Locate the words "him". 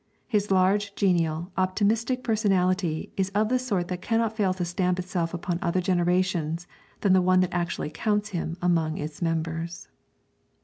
8.29-8.57